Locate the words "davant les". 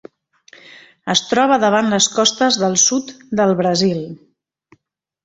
1.63-2.07